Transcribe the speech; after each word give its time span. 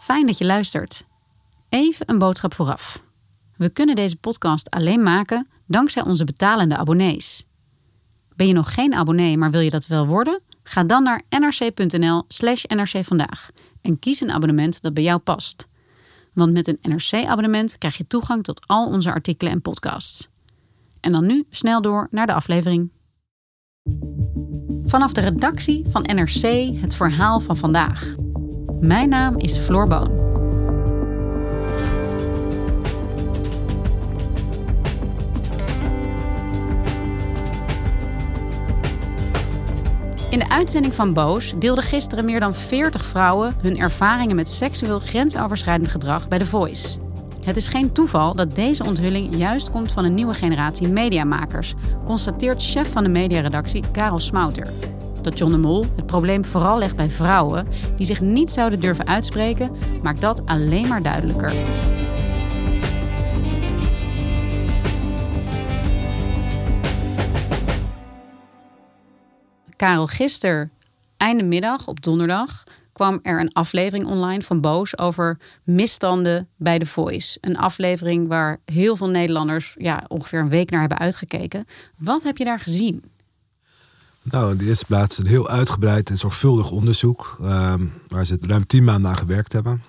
Fijn 0.00 0.26
dat 0.26 0.38
je 0.38 0.44
luistert. 0.44 1.04
Even 1.68 2.10
een 2.10 2.18
boodschap 2.18 2.54
vooraf. 2.54 3.02
We 3.56 3.68
kunnen 3.68 3.94
deze 3.94 4.16
podcast 4.16 4.70
alleen 4.70 5.02
maken 5.02 5.48
dankzij 5.66 6.02
onze 6.02 6.24
betalende 6.24 6.76
abonnees. 6.76 7.46
Ben 8.36 8.46
je 8.46 8.52
nog 8.52 8.74
geen 8.74 8.94
abonnee, 8.94 9.38
maar 9.38 9.50
wil 9.50 9.60
je 9.60 9.70
dat 9.70 9.86
wel 9.86 10.06
worden? 10.06 10.40
Ga 10.62 10.84
dan 10.84 11.02
naar 11.02 11.22
nrc.nl/slash 11.28 12.64
nrcvandaag 12.64 13.50
en 13.82 13.98
kies 13.98 14.20
een 14.20 14.30
abonnement 14.30 14.82
dat 14.82 14.94
bij 14.94 15.02
jou 15.02 15.18
past. 15.18 15.68
Want 16.32 16.52
met 16.52 16.68
een 16.68 16.78
NRC-abonnement 16.82 17.78
krijg 17.78 17.96
je 17.96 18.06
toegang 18.06 18.44
tot 18.44 18.66
al 18.66 18.86
onze 18.86 19.12
artikelen 19.12 19.52
en 19.52 19.62
podcasts. 19.62 20.28
En 21.00 21.12
dan 21.12 21.26
nu 21.26 21.46
snel 21.50 21.82
door 21.82 22.06
naar 22.10 22.26
de 22.26 22.34
aflevering. 22.34 22.90
Vanaf 24.84 25.12
de 25.12 25.20
redactie 25.20 25.86
van 25.90 26.02
NRC 26.02 26.42
het 26.80 26.94
verhaal 26.94 27.40
van 27.40 27.56
vandaag. 27.56 28.14
Mijn 28.80 29.08
naam 29.08 29.38
is 29.38 29.56
Floor 29.56 29.88
Boon. 29.88 30.10
In 40.30 40.38
de 40.38 40.48
uitzending 40.48 40.94
van 40.94 41.12
Boos 41.12 41.54
deelden 41.58 41.84
gisteren 41.84 42.24
meer 42.24 42.40
dan 42.40 42.54
40 42.54 43.04
vrouwen 43.04 43.54
hun 43.62 43.78
ervaringen 43.78 44.36
met 44.36 44.48
seksueel 44.48 44.98
grensoverschrijdend 44.98 45.90
gedrag 45.90 46.28
bij 46.28 46.38
The 46.38 46.46
Voice. 46.46 46.98
Het 47.42 47.56
is 47.56 47.66
geen 47.66 47.92
toeval 47.92 48.34
dat 48.34 48.54
deze 48.54 48.84
onthulling 48.84 49.36
juist 49.36 49.70
komt 49.70 49.92
van 49.92 50.04
een 50.04 50.14
nieuwe 50.14 50.34
generatie 50.34 50.88
mediamakers, 50.88 51.74
constateert 52.04 52.62
chef 52.62 52.92
van 52.92 53.02
de 53.02 53.08
mediaredactie 53.08 53.84
Karel 53.92 54.18
Smouter. 54.18 54.66
Dat 55.22 55.38
John 55.38 55.52
de 55.52 55.58
Mol 55.58 55.86
het 55.96 56.06
probleem 56.06 56.44
vooral 56.44 56.78
legt 56.78 56.96
bij 56.96 57.10
vrouwen 57.10 57.66
die 57.96 58.06
zich 58.06 58.20
niet 58.20 58.50
zouden 58.50 58.80
durven 58.80 59.06
uitspreken, 59.06 59.76
maakt 60.02 60.20
dat 60.20 60.46
alleen 60.46 60.88
maar 60.88 61.02
duidelijker. 61.02 61.52
Karel, 69.76 70.06
gisteren, 70.06 70.72
einde 71.16 71.42
middag 71.42 71.88
op 71.88 72.02
donderdag, 72.02 72.64
kwam 72.92 73.18
er 73.22 73.40
een 73.40 73.52
aflevering 73.52 74.06
online 74.06 74.42
van 74.42 74.60
Boos 74.60 74.98
over 74.98 75.38
misstanden 75.64 76.48
bij 76.56 76.78
The 76.78 76.86
Voice. 76.86 77.38
Een 77.40 77.56
aflevering 77.56 78.28
waar 78.28 78.60
heel 78.64 78.96
veel 78.96 79.08
Nederlanders 79.08 79.74
ja, 79.78 80.04
ongeveer 80.08 80.40
een 80.40 80.48
week 80.48 80.70
naar 80.70 80.80
hebben 80.80 80.98
uitgekeken. 80.98 81.64
Wat 81.96 82.22
heb 82.22 82.36
je 82.36 82.44
daar 82.44 82.58
gezien? 82.58 83.04
Nou, 84.30 84.50
in 84.50 84.56
de 84.56 84.64
eerste 84.64 84.84
plaats 84.84 85.18
een 85.18 85.26
heel 85.26 85.48
uitgebreid 85.48 86.10
en 86.10 86.18
zorgvuldig 86.18 86.70
onderzoek. 86.70 87.36
Ehm, 87.42 87.86
waar 88.08 88.26
ze 88.26 88.38
ruim 88.40 88.66
tien 88.66 88.84
maanden 88.84 89.10
aan 89.10 89.16
gewerkt 89.16 89.52
hebben. 89.52 89.82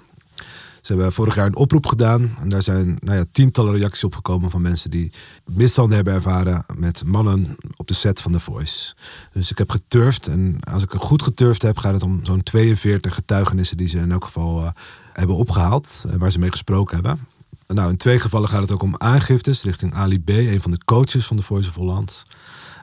Ze 0.81 0.93
hebben 0.93 1.13
vorig 1.13 1.35
jaar 1.35 1.45
een 1.45 1.55
oproep 1.55 1.85
gedaan. 1.85 2.35
En 2.39 2.49
daar 2.49 2.61
zijn 2.61 2.97
nou 2.99 3.17
ja, 3.17 3.25
tientallen 3.31 3.77
reacties 3.77 4.03
op 4.03 4.15
gekomen 4.15 4.49
van 4.49 4.61
mensen 4.61 4.91
die 4.91 5.11
misstanden 5.45 5.95
hebben 5.95 6.13
ervaren 6.13 6.65
met 6.77 7.03
mannen 7.05 7.55
op 7.75 7.87
de 7.87 7.93
set 7.93 8.21
van 8.21 8.31
The 8.31 8.39
Voice. 8.39 8.95
Dus 9.31 9.51
ik 9.51 9.57
heb 9.57 9.69
geturfd. 9.69 10.27
En 10.27 10.57
als 10.59 10.83
ik 10.83 10.91
goed 10.91 11.23
geturfd 11.23 11.61
heb, 11.61 11.77
gaat 11.77 11.93
het 11.93 12.03
om 12.03 12.25
zo'n 12.25 12.43
42 12.43 13.13
getuigenissen 13.13 13.77
die 13.77 13.87
ze 13.87 13.97
in 13.97 14.11
elk 14.11 14.25
geval 14.25 14.61
uh, 14.61 14.69
hebben 15.13 15.35
opgehaald. 15.35 16.03
Uh, 16.07 16.15
waar 16.15 16.31
ze 16.31 16.39
mee 16.39 16.51
gesproken 16.51 16.93
hebben. 16.93 17.19
Nou, 17.67 17.89
in 17.89 17.97
twee 17.97 18.19
gevallen 18.19 18.49
gaat 18.49 18.61
het 18.61 18.71
ook 18.71 18.83
om 18.83 18.95
aangiftes 18.97 19.63
richting 19.63 19.93
Ali 19.93 20.19
B, 20.19 20.29
een 20.29 20.61
van 20.61 20.71
de 20.71 20.83
coaches 20.85 21.25
van 21.25 21.37
The 21.37 21.43
Voice 21.43 21.69
of 21.69 21.75
Holland. 21.75 22.23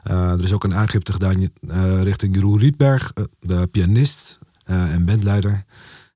Uh, 0.07 0.31
er 0.31 0.43
is 0.43 0.53
ook 0.53 0.63
een 0.63 0.75
aangifte 0.75 1.11
gedaan 1.11 1.49
richting 2.03 2.35
Jeroen 2.35 2.59
Rietberg, 2.59 3.13
de 3.39 3.67
pianist 3.67 4.39
en 4.63 5.05
bandleider. 5.05 5.65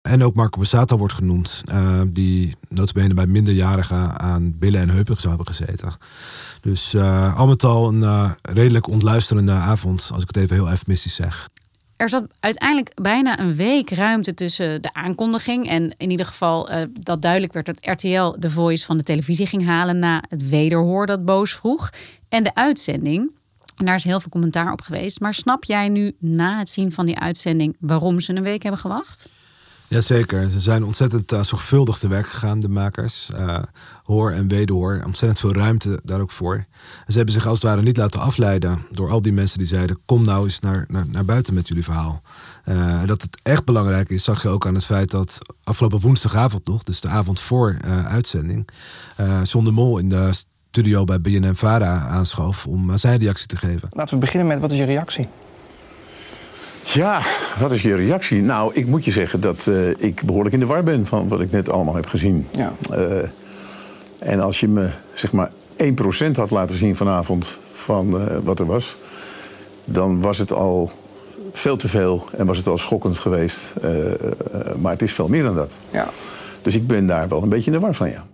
En 0.01 0.23
ook 0.23 0.35
Marco 0.35 0.57
Borsato 0.57 0.97
wordt 0.97 1.13
genoemd, 1.13 1.63
die 2.07 2.55
notabene 2.69 3.13
bij 3.13 3.27
minderjarigen 3.27 4.19
aan 4.19 4.57
billen 4.57 4.81
en 4.81 4.89
heupen 4.89 5.15
zou 5.15 5.35
hebben 5.35 5.55
gezeten. 5.55 5.97
Dus 6.61 6.95
al 7.35 7.47
met 7.47 7.63
al 7.63 7.93
een 7.93 8.35
redelijk 8.41 8.87
ontluisterende 8.87 9.51
avond, 9.51 10.09
als 10.13 10.21
ik 10.21 10.27
het 10.27 10.37
even 10.37 10.55
heel 10.55 10.69
eufemistisch 10.69 11.15
zeg. 11.15 11.49
Er 11.95 12.09
zat 12.09 12.25
uiteindelijk 12.39 13.01
bijna 13.01 13.39
een 13.39 13.55
week 13.55 13.89
ruimte 13.89 14.33
tussen 14.33 14.81
de 14.81 14.93
aankondiging 14.93 15.69
en 15.69 15.93
in 15.97 16.11
ieder 16.11 16.25
geval 16.25 16.69
dat 16.93 17.21
duidelijk 17.21 17.53
werd 17.53 17.65
dat 17.65 17.77
RTL 17.79 18.35
de 18.39 18.49
voice 18.49 18.85
van 18.85 18.97
de 18.97 19.03
televisie 19.03 19.45
ging 19.45 19.65
halen 19.65 19.99
na 19.99 20.23
het 20.29 20.49
wederhoor 20.49 21.05
dat 21.05 21.25
Boos 21.25 21.53
vroeg 21.53 21.89
en 22.29 22.43
de 22.43 22.55
uitzending. 22.55 23.31
En 23.77 23.85
daar 23.85 23.95
is 23.95 24.03
heel 24.03 24.19
veel 24.19 24.29
commentaar 24.29 24.71
op 24.71 24.81
geweest. 24.81 25.19
Maar 25.19 25.33
snap 25.33 25.63
jij 25.63 25.89
nu 25.89 26.15
na 26.19 26.57
het 26.57 26.69
zien 26.69 26.91
van 26.91 27.05
die 27.05 27.19
uitzending 27.19 27.75
waarom 27.79 28.19
ze 28.19 28.33
een 28.33 28.43
week 28.43 28.63
hebben 28.63 28.81
gewacht? 28.81 29.29
Jazeker, 29.93 30.49
ze 30.49 30.59
zijn 30.59 30.83
ontzettend 30.83 31.31
uh, 31.31 31.43
zorgvuldig 31.43 31.97
te 31.97 32.07
werk 32.07 32.27
gegaan, 32.27 32.59
de 32.59 32.69
makers. 32.69 33.31
Uh, 33.39 33.57
hoor 34.03 34.31
en 34.31 34.47
wederhoor, 34.47 35.01
ontzettend 35.05 35.39
veel 35.39 35.53
ruimte 35.53 35.99
daar 36.03 36.19
ook 36.19 36.31
voor. 36.31 36.55
En 36.55 36.65
ze 37.11 37.15
hebben 37.15 37.33
zich 37.33 37.45
als 37.45 37.53
het 37.53 37.63
ware 37.63 37.81
niet 37.81 37.97
laten 37.97 38.19
afleiden 38.19 38.85
door 38.91 39.09
al 39.09 39.21
die 39.21 39.33
mensen 39.33 39.57
die 39.57 39.67
zeiden: 39.67 39.99
Kom 40.05 40.23
nou 40.25 40.43
eens 40.43 40.59
naar, 40.59 40.85
naar, 40.87 41.05
naar 41.07 41.25
buiten 41.25 41.53
met 41.53 41.67
jullie 41.67 41.83
verhaal. 41.83 42.21
Uh, 42.65 43.03
dat 43.05 43.21
het 43.21 43.39
echt 43.43 43.65
belangrijk 43.65 44.09
is, 44.09 44.23
zag 44.23 44.41
je 44.41 44.47
ook 44.47 44.67
aan 44.67 44.75
het 44.75 44.85
feit 44.85 45.11
dat 45.11 45.37
afgelopen 45.63 45.99
woensdagavond 45.99 46.67
nog, 46.67 46.83
dus 46.83 47.01
de 47.01 47.07
avond 47.07 47.39
voor 47.39 47.77
uitzending, 48.07 48.69
John 49.43 49.65
de 49.65 49.71
Mol 49.71 49.97
in 49.97 50.09
de 50.09 50.31
studio 50.69 51.03
bij 51.03 51.21
BNN 51.21 51.55
Vara 51.55 52.07
aanschoof 52.07 52.65
om 52.65 52.97
zijn 52.97 53.19
reactie 53.19 53.47
te 53.47 53.57
geven. 53.57 53.89
Laten 53.91 54.13
we 54.13 54.19
beginnen 54.19 54.47
met 54.47 54.59
wat 54.59 54.71
is 54.71 54.77
je 54.77 54.83
reactie? 54.83 55.27
Ja, 56.85 57.21
wat 57.59 57.71
is 57.71 57.81
je 57.81 57.95
reactie? 57.95 58.41
Nou, 58.41 58.73
ik 58.73 58.87
moet 58.87 59.05
je 59.05 59.11
zeggen 59.11 59.41
dat 59.41 59.65
uh, 59.69 59.89
ik 59.97 60.23
behoorlijk 60.23 60.53
in 60.53 60.59
de 60.59 60.65
war 60.65 60.83
ben 60.83 61.05
van 61.05 61.27
wat 61.27 61.41
ik 61.41 61.51
net 61.51 61.69
allemaal 61.69 61.95
heb 61.95 62.05
gezien. 62.05 62.47
Ja. 62.51 62.73
Uh, 62.91 63.17
en 64.19 64.39
als 64.39 64.59
je 64.59 64.67
me 64.67 64.89
zeg 65.13 65.31
maar 65.31 65.51
1% 65.83 66.31
had 66.35 66.51
laten 66.51 66.75
zien 66.75 66.95
vanavond 66.95 67.57
van 67.71 68.21
uh, 68.21 68.37
wat 68.43 68.59
er 68.59 68.65
was, 68.65 68.95
dan 69.85 70.21
was 70.21 70.37
het 70.37 70.51
al 70.51 70.91
veel 71.51 71.77
te 71.77 71.87
veel 71.87 72.27
en 72.37 72.45
was 72.45 72.57
het 72.57 72.67
al 72.67 72.77
schokkend 72.77 73.17
geweest. 73.17 73.73
maar 74.79 74.91
het 74.91 75.01
is 75.01 75.13
veel 75.13 75.27
meer 75.27 75.43
dan 75.43 75.55
dat. 75.55 75.77
Ja. 75.89 76.09
Dus 76.61 76.75
ik 76.75 76.87
ben 76.87 77.05
daar 77.05 77.27
wel 77.27 77.43
een 77.43 77.49
beetje 77.49 77.71
in 77.71 77.77
de 77.77 77.83
war 77.83 77.93
van, 77.93 78.09
ja. 78.09 78.25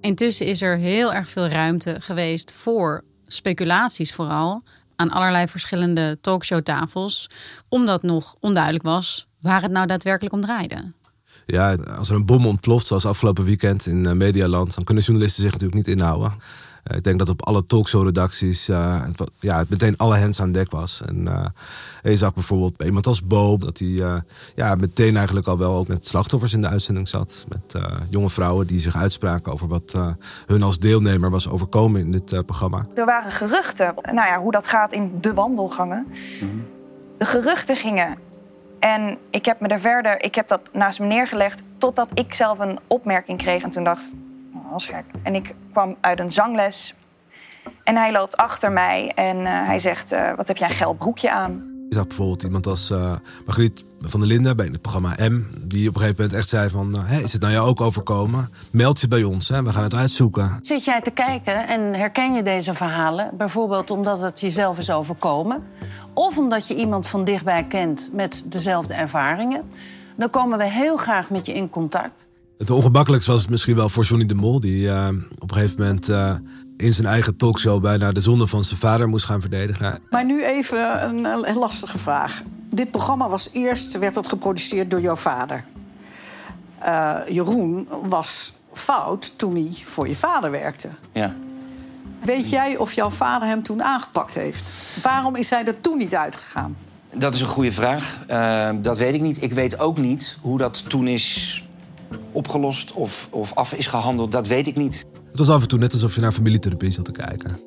Intussen 0.00 0.46
is 0.46 0.62
er 0.62 0.76
heel 0.76 1.12
erg 1.12 1.28
veel 1.28 1.48
ruimte 1.48 1.96
geweest 2.00 2.52
voor 2.52 3.04
speculaties 3.26 4.12
vooral 4.12 4.62
aan 4.98 5.10
allerlei 5.10 5.46
verschillende 5.46 6.18
talkshowtafels, 6.20 7.30
omdat 7.68 8.02
nog 8.02 8.34
onduidelijk 8.40 8.84
was 8.84 9.26
waar 9.40 9.62
het 9.62 9.70
nou 9.70 9.86
daadwerkelijk 9.86 10.34
om 10.34 10.40
draaide. 10.40 10.92
Ja, 11.46 11.74
als 11.74 12.08
er 12.08 12.14
een 12.14 12.26
bom 12.26 12.46
ontploft, 12.46 12.86
zoals 12.86 13.06
afgelopen 13.06 13.44
weekend 13.44 13.86
in 13.86 14.06
uh, 14.06 14.12
Medialand, 14.12 14.74
dan 14.74 14.84
kunnen 14.84 15.04
journalisten 15.04 15.42
zich 15.42 15.52
natuurlijk 15.52 15.86
niet 15.86 15.96
inhouden. 15.96 16.32
Uh, 16.90 16.96
ik 16.96 17.04
denk 17.04 17.18
dat 17.18 17.28
op 17.28 17.46
alle 17.46 17.64
talkshow-redacties 17.64 18.66
het, 18.66 19.30
ja, 19.40 19.64
meteen 19.68 19.96
alle 19.96 20.16
hens 20.16 20.40
aan 20.40 20.52
dek 20.52 20.70
was. 20.70 21.02
En 21.06 21.52
je 22.02 22.16
zag 22.16 22.34
bijvoorbeeld 22.34 22.76
bij 22.76 22.86
iemand 22.86 23.06
als 23.06 23.22
Bo, 23.22 23.56
dat 23.56 23.78
hij 23.78 24.22
ja, 24.54 24.74
meteen 24.74 25.16
eigenlijk 25.16 25.46
al 25.46 25.58
wel 25.58 25.76
ook 25.76 25.88
met 25.88 26.06
slachtoffers 26.06 26.52
in 26.52 26.60
de 26.60 26.68
uitzending 26.68 27.08
zat. 27.08 27.46
Met 27.48 27.82
jonge 28.10 28.30
vrouwen 28.30 28.66
die 28.66 28.78
zich 28.78 28.96
uitspraken 28.96 29.52
over 29.52 29.68
wat 29.68 29.94
hun 30.46 30.62
als 30.62 30.78
deelnemer 30.78 31.30
was 31.30 31.48
overkomen 31.48 32.00
in 32.00 32.12
dit 32.12 32.46
programma. 32.46 32.86
Er 32.94 33.04
waren 33.04 33.32
geruchten, 33.32 33.94
nou 34.02 34.28
ja, 34.28 34.38
hoe 34.40 34.52
dat 34.52 34.66
gaat 34.66 34.92
in 34.92 35.12
de 35.20 35.34
wandelgangen. 35.34 36.06
De 37.18 37.26
geruchten 37.26 37.76
gingen 37.76 38.18
En 38.78 39.18
ik 39.30 39.44
heb 39.44 39.60
me 39.60 39.68
er 39.68 39.80
verder, 39.80 40.22
ik 40.22 40.34
heb 40.34 40.48
dat 40.48 40.60
naast 40.72 41.00
me 41.00 41.06
neergelegd 41.06 41.62
totdat 41.78 42.08
ik 42.14 42.34
zelf 42.34 42.58
een 42.58 42.78
opmerking 42.86 43.38
kreeg. 43.38 43.62
En 43.62 43.70
toen 43.70 43.84
dacht 43.84 44.12
gek. 44.76 45.04
En 45.22 45.34
ik 45.34 45.54
kwam 45.72 45.96
uit 46.00 46.20
een 46.20 46.32
zangles. 46.32 46.94
En 47.84 47.96
hij 47.96 48.12
loopt 48.12 48.36
achter 48.36 48.72
mij 48.72 49.12
en 49.14 49.36
uh, 49.36 49.66
hij 49.66 49.78
zegt, 49.78 50.12
uh, 50.12 50.34
wat 50.36 50.48
heb 50.48 50.56
jij 50.56 50.68
een 50.68 50.74
geil 50.74 50.94
broekje 50.94 51.30
aan? 51.30 51.76
Je 51.88 51.94
zag 51.94 52.06
bijvoorbeeld 52.06 52.42
iemand 52.42 52.66
als 52.66 52.90
uh, 52.90 53.12
Margriet 53.46 53.84
van 54.00 54.20
der 54.20 54.28
Linden 54.28 54.56
bij 54.56 54.66
het 54.66 54.80
programma 54.80 55.08
M... 55.08 55.42
die 55.62 55.88
op 55.88 55.94
een 55.94 56.00
gegeven 56.00 56.22
moment 56.22 56.38
echt 56.38 56.48
zei 56.48 56.70
van... 56.70 56.94
Hey, 56.98 57.22
is 57.22 57.32
het 57.32 57.42
nou 57.42 57.52
jou 57.52 57.68
ook 57.68 57.80
overkomen? 57.80 58.50
Meld 58.70 59.00
je 59.00 59.08
bij 59.08 59.22
ons, 59.22 59.48
hè? 59.48 59.62
we 59.62 59.72
gaan 59.72 59.82
het 59.82 59.94
uitzoeken. 59.94 60.58
Zit 60.60 60.84
jij 60.84 61.00
te 61.00 61.10
kijken 61.10 61.68
en 61.68 61.94
herken 61.94 62.34
je 62.34 62.42
deze 62.42 62.74
verhalen? 62.74 63.30
Bijvoorbeeld 63.36 63.90
omdat 63.90 64.20
het 64.20 64.40
jezelf 64.40 64.78
is 64.78 64.90
overkomen... 64.90 65.62
of 66.12 66.38
omdat 66.38 66.68
je 66.68 66.74
iemand 66.74 67.06
van 67.06 67.24
dichtbij 67.24 67.64
kent 67.64 68.10
met 68.12 68.42
dezelfde 68.46 68.94
ervaringen... 68.94 69.62
dan 70.16 70.30
komen 70.30 70.58
we 70.58 70.64
heel 70.64 70.96
graag 70.96 71.30
met 71.30 71.46
je 71.46 71.54
in 71.54 71.70
contact. 71.70 72.26
Het 72.58 72.70
ongemakkelijkste 72.70 73.30
was 73.30 73.40
het 73.40 73.50
misschien 73.50 73.74
wel 73.74 73.88
voor 73.88 74.04
Johnny 74.04 74.26
de 74.26 74.34
Mol... 74.34 74.60
die 74.60 74.82
uh, 74.82 75.08
op 75.38 75.50
een 75.50 75.56
gegeven 75.56 75.82
moment... 75.82 76.08
Uh, 76.08 76.34
in 76.76 76.92
zijn 76.92 77.06
eigen 77.06 77.36
talkshow 77.36 77.82
bijna 77.82 78.12
de 78.12 78.20
zonde 78.20 78.46
van 78.46 78.64
zijn 78.64 78.80
vader 78.80 79.08
moest 79.08 79.24
gaan 79.24 79.40
verdedigen. 79.40 79.98
Maar 80.10 80.24
nu 80.24 80.44
even 80.44 81.04
een, 81.04 81.48
een 81.48 81.58
lastige 81.58 81.98
vraag. 81.98 82.42
Dit 82.68 82.90
programma 82.90 83.28
was 83.28 83.48
eerst, 83.52 83.98
werd 83.98 84.14
dat 84.14 84.28
geproduceerd 84.28 84.90
door 84.90 85.00
jouw 85.00 85.16
vader. 85.16 85.64
Uh, 86.82 87.16
Jeroen 87.28 87.88
was 88.02 88.52
fout 88.72 89.38
toen 89.38 89.54
hij 89.54 89.72
voor 89.84 90.08
je 90.08 90.14
vader 90.14 90.50
werkte. 90.50 90.88
Ja. 91.12 91.34
Weet 92.24 92.50
jij 92.50 92.76
of 92.76 92.92
jouw 92.92 93.10
vader 93.10 93.48
hem 93.48 93.62
toen 93.62 93.82
aangepakt 93.82 94.34
heeft? 94.34 94.70
Waarom 95.02 95.36
is 95.36 95.50
hij 95.50 95.64
er 95.64 95.80
toen 95.80 95.98
niet 95.98 96.14
uitgegaan? 96.14 96.76
Dat 97.14 97.34
is 97.34 97.40
een 97.40 97.46
goede 97.46 97.72
vraag. 97.72 98.18
Uh, 98.30 98.70
dat 98.82 98.98
weet 98.98 99.14
ik 99.14 99.20
niet. 99.20 99.42
Ik 99.42 99.52
weet 99.52 99.78
ook 99.78 99.98
niet 99.98 100.38
hoe 100.40 100.58
dat 100.58 100.88
toen 100.88 101.06
is 101.06 101.62
opgelost 102.32 102.92
of, 102.92 103.28
of 103.30 103.54
af 103.54 103.72
is 103.72 103.86
gehandeld. 103.86 104.32
Dat 104.32 104.46
weet 104.46 104.66
ik 104.66 104.76
niet. 104.76 105.04
Het 105.28 105.38
was 105.38 105.48
af 105.48 105.62
en 105.62 105.68
toe 105.68 105.78
net 105.78 105.92
alsof 105.92 106.14
je 106.14 106.20
naar 106.20 106.32
familietherapie 106.32 106.90
zat 106.90 107.04
te 107.04 107.12
kijken. 107.12 107.60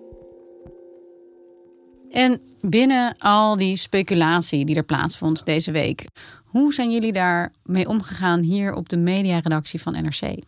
En 2.09 2.41
binnen 2.59 3.15
al 3.17 3.55
die 3.55 3.75
speculatie 3.75 4.65
die 4.65 4.75
er 4.75 4.83
plaatsvond 4.83 5.45
deze 5.45 5.71
week, 5.71 6.07
hoe 6.45 6.73
zijn 6.73 6.91
jullie 6.91 7.11
daarmee 7.11 7.87
omgegaan 7.87 8.41
hier 8.41 8.73
op 8.73 8.89
de 8.89 8.97
mediaredactie 8.97 9.81
van 9.81 9.93
NRC? 9.93 10.43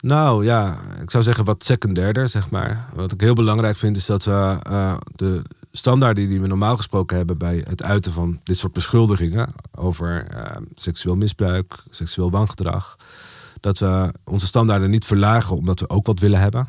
Nou 0.00 0.44
ja, 0.44 0.78
ik 1.02 1.10
zou 1.10 1.22
zeggen 1.24 1.44
wat 1.44 1.64
secundairder, 1.64 2.28
zeg 2.28 2.50
maar. 2.50 2.88
Wat 2.94 3.12
ik 3.12 3.20
heel 3.20 3.34
belangrijk 3.34 3.76
vind 3.76 3.96
is 3.96 4.06
dat 4.06 4.24
we 4.24 4.58
uh, 4.70 4.96
de 5.14 5.42
standaarden 5.72 6.28
die 6.28 6.40
we 6.40 6.46
normaal 6.46 6.76
gesproken 6.76 7.16
hebben 7.16 7.38
bij 7.38 7.64
het 7.68 7.82
uiten 7.82 8.12
van 8.12 8.40
dit 8.42 8.56
soort 8.56 8.72
beschuldigingen 8.72 9.52
over 9.74 10.26
uh, 10.34 10.56
seksueel 10.74 11.16
misbruik, 11.16 11.82
seksueel 11.90 12.30
wangedrag, 12.30 12.96
dat 13.60 13.78
we 13.78 14.12
onze 14.24 14.46
standaarden 14.46 14.90
niet 14.90 15.04
verlagen 15.04 15.56
omdat 15.56 15.80
we 15.80 15.88
ook 15.88 16.06
wat 16.06 16.20
willen 16.20 16.40
hebben. 16.40 16.66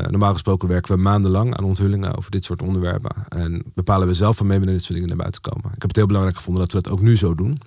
Uh, 0.00 0.06
normaal 0.06 0.32
gesproken 0.32 0.68
werken 0.68 0.94
we 0.94 1.02
maandenlang 1.02 1.56
aan 1.56 1.64
onthullingen 1.64 2.16
over 2.16 2.30
dit 2.30 2.44
soort 2.44 2.62
onderwerpen. 2.62 3.14
En 3.28 3.62
bepalen 3.74 4.06
we 4.06 4.14
zelf 4.14 4.38
waarmee 4.38 4.60
we 4.60 4.66
dit 4.66 4.82
soort 4.82 4.92
dingen 4.92 5.08
naar 5.08 5.16
buiten 5.16 5.40
komen. 5.40 5.66
Ik 5.66 5.80
heb 5.80 5.82
het 5.82 5.96
heel 5.96 6.06
belangrijk 6.06 6.36
gevonden 6.36 6.62
dat 6.62 6.72
we 6.72 6.80
dat 6.80 6.92
ook 6.92 7.00
nu 7.00 7.16
zo 7.16 7.34
doen. 7.34 7.60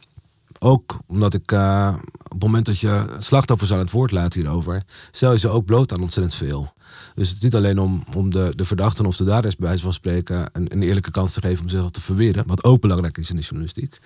Ook 0.59 0.97
omdat 1.07 1.33
ik 1.33 1.51
uh, 1.51 1.93
op 2.23 2.31
het 2.31 2.41
moment 2.41 2.65
dat 2.65 2.79
je 2.79 3.05
slachtoffers 3.19 3.73
aan 3.73 3.79
het 3.79 3.91
woord 3.91 4.11
laat 4.11 4.33
hierover, 4.33 4.83
stel 5.11 5.31
je 5.31 5.37
ze 5.37 5.49
ook 5.49 5.65
bloot 5.65 5.93
aan 5.93 6.01
ontzettend 6.01 6.35
veel. 6.35 6.73
Dus 7.15 7.27
het 7.27 7.37
is 7.37 7.43
niet 7.43 7.55
alleen 7.55 7.79
om, 7.79 8.03
om 8.15 8.29
de, 8.29 8.53
de 8.55 8.65
verdachten 8.65 9.05
of 9.05 9.15
de 9.15 9.23
daders 9.23 9.55
bij 9.55 9.67
wijze 9.67 9.83
van 9.83 9.93
spreken 9.93 10.49
een, 10.51 10.73
een 10.73 10.83
eerlijke 10.83 11.11
kans 11.11 11.33
te 11.33 11.41
geven 11.41 11.63
om 11.63 11.69
zichzelf 11.69 11.91
te 11.91 12.01
verweren, 12.01 12.47
wat 12.47 12.63
ook 12.63 12.81
belangrijk 12.81 13.17
is 13.17 13.29
in 13.29 13.35
de 13.35 13.41
journalistiek. 13.41 13.99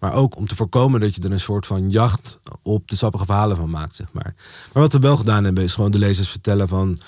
Maar 0.00 0.12
ook 0.12 0.36
om 0.36 0.46
te 0.46 0.56
voorkomen 0.56 1.00
dat 1.00 1.14
je 1.14 1.22
er 1.22 1.32
een 1.32 1.40
soort 1.40 1.66
van 1.66 1.90
jacht 1.90 2.38
op 2.62 2.88
de 2.88 2.96
sappige 2.96 3.24
verhalen 3.24 3.56
van 3.56 3.70
maakt, 3.70 3.94
zeg 3.94 4.06
maar. 4.12 4.34
Maar 4.72 4.82
wat 4.82 4.92
we 4.92 4.98
wel 4.98 5.16
gedaan 5.16 5.44
hebben, 5.44 5.64
is 5.64 5.74
gewoon 5.74 5.90
de 5.90 5.98
lezers 5.98 6.28
vertellen 6.28 6.68
van... 6.68 6.98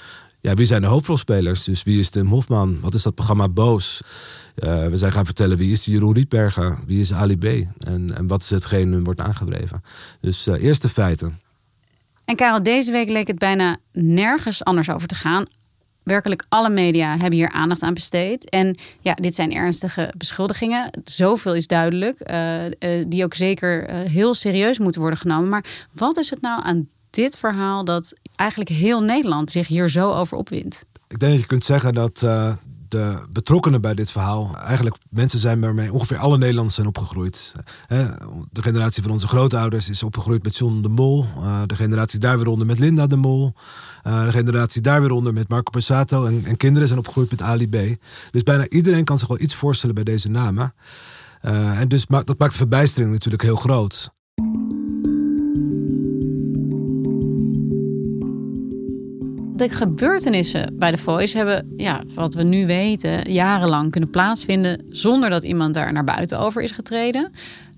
Ja, 0.47 0.55
wie 0.55 0.67
zijn 0.67 0.81
de 0.81 0.87
hoofdrolspelers? 0.87 1.65
Dus 1.65 1.83
wie 1.83 1.99
is 1.99 2.11
Tim 2.11 2.27
Hofman? 2.27 2.81
Wat 2.81 2.95
is 2.95 3.03
dat 3.03 3.15
programma 3.15 3.49
Boos? 3.49 4.01
Uh, 4.65 4.87
we 4.87 4.97
zijn 4.97 5.13
gaan 5.13 5.25
vertellen 5.25 5.57
wie 5.57 5.73
is 5.73 5.85
Jeroen 5.85 6.15
Rietbergen? 6.15 6.79
Wie 6.87 7.01
is 7.01 7.13
Ali 7.13 7.39
B? 7.39 7.45
En, 7.45 8.17
en 8.17 8.27
wat 8.27 8.43
is 8.43 8.51
hetgeen 8.51 9.05
wordt 9.05 9.21
aangedreven? 9.21 9.83
Dus 10.21 10.47
uh, 10.47 10.63
eerst 10.63 10.83
de 10.83 10.89
feiten. 10.89 11.41
En 12.25 12.37
Karel, 12.37 12.63
deze 12.63 12.93
week 12.93 13.09
leek 13.09 13.27
het 13.27 13.39
bijna 13.39 13.77
nergens 13.93 14.65
anders 14.65 14.91
over 14.91 15.09
te 15.09 15.15
gaan 15.15 15.47
werkelijk 16.03 16.45
alle 16.49 16.71
media 16.71 17.11
hebben 17.11 17.39
hier 17.39 17.51
aandacht 17.51 17.83
aan 17.83 17.95
besteed. 17.95 18.51
En 18.51 18.79
ja, 19.01 19.15
dit 19.15 19.35
zijn 19.35 19.53
ernstige 19.53 20.13
beschuldigingen. 20.17 20.91
Zoveel 21.05 21.55
is 21.55 21.67
duidelijk. 21.67 22.31
Uh, 22.31 23.05
die 23.09 23.25
ook 23.25 23.35
zeker 23.35 23.91
heel 23.91 24.35
serieus 24.35 24.79
moeten 24.79 25.01
worden 25.01 25.19
genomen. 25.19 25.49
Maar 25.49 25.65
wat 25.93 26.19
is 26.19 26.31
het 26.31 26.41
nou 26.41 26.63
aan 26.65 26.89
dit 27.17 27.39
verhaal 27.39 27.85
dat 27.85 28.15
eigenlijk 28.35 28.71
heel 28.71 29.03
Nederland 29.03 29.51
zich 29.51 29.67
hier 29.67 29.89
zo 29.89 30.13
over 30.13 30.37
opwindt? 30.37 30.85
Ik 31.09 31.19
denk 31.19 31.33
dat 31.33 31.41
je 31.41 31.47
kunt 31.47 31.65
zeggen 31.65 31.95
dat 31.95 32.25
de 32.89 33.27
betrokkenen 33.33 33.81
bij 33.81 33.95
dit 33.95 34.11
verhaal 34.11 34.57
eigenlijk 34.57 34.97
mensen 35.11 35.39
zijn 35.39 35.61
waarmee 35.61 35.93
ongeveer 35.93 36.19
alle 36.19 36.39
Nederlanders 36.39 36.75
zijn 36.75 36.87
opgegroeid. 36.87 37.55
De 38.51 38.63
generatie 38.63 39.03
van 39.03 39.13
onze 39.13 39.29
grootouders 39.29 39.89
is 39.89 40.03
opgegroeid 40.03 40.43
met 40.43 40.57
John 40.57 40.83
de 40.83 40.89
Mol. 40.89 41.27
De 41.67 41.77
generatie 41.77 42.19
daar 42.19 42.39
weer 42.39 42.47
onder 42.47 42.67
met 42.67 42.79
Linda 42.79 43.07
de 43.07 43.17
Mol. 43.17 43.53
De 44.03 44.33
generatie 44.33 44.83
daar 44.83 45.01
weer 45.01 45.11
onder 45.11 45.33
met 45.33 45.49
Marco 45.49 45.71
Passato. 45.71 46.25
En, 46.25 46.43
en 46.45 46.57
kinderen 46.57 46.87
zijn 46.89 47.01
opgegroeid 47.01 47.31
met 47.31 47.43
Ali 47.43 47.69
B. 47.69 47.77
Dus 48.31 48.43
bijna 48.43 48.69
iedereen 48.69 49.05
kan 49.05 49.19
zich 49.19 49.29
wel 49.29 49.41
iets 49.41 49.55
voorstellen 49.55 49.95
bij 49.95 50.05
deze 50.05 50.29
namen. 50.29 50.75
En 51.41 51.89
dus 51.89 52.07
dat 52.07 52.39
maakt 52.39 52.53
de 52.53 52.59
verbijstering 52.59 53.13
natuurlijk 53.13 53.43
heel 53.43 53.57
groot. 53.57 54.15
De 59.57 59.69
gebeurtenissen 59.69 60.79
bij 60.79 60.91
de 60.91 60.97
Voice 60.97 61.37
hebben, 61.37 61.73
ja, 61.77 62.03
wat 62.15 62.35
we 62.35 62.43
nu 62.43 62.67
weten, 62.67 63.33
jarenlang 63.33 63.91
kunnen 63.91 64.11
plaatsvinden 64.11 64.85
zonder 64.91 65.31
dat 65.31 65.43
iemand 65.43 65.75
daar 65.75 65.93
naar 65.93 66.05
buiten 66.05 66.39
over 66.39 66.63
is 66.63 66.71
getreden. 66.71 67.33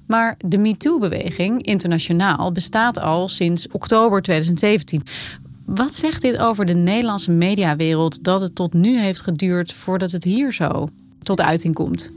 Maar 0.07 0.37
de 0.45 0.59
MeToo-beweging 0.59 1.63
internationaal 1.63 2.53
bestaat 2.53 2.99
al 3.01 3.29
sinds 3.29 3.69
oktober 3.69 4.23
2017. 4.23 5.03
Wat 5.65 5.95
zegt 5.95 6.23
dit 6.23 6.39
over 6.39 6.65
de 6.65 6.75
Nederlandse 6.75 7.31
mediawereld 7.31 8.25
dat 8.25 8.41
het 8.41 8.55
tot 8.55 8.73
nu 8.73 8.99
heeft 8.99 9.21
geduurd 9.21 9.73
voordat 9.73 10.11
het 10.11 10.25
hier 10.25 10.53
zo 10.53 10.89
tot 11.23 11.41
uiting 11.41 11.75
komt? 11.75 12.13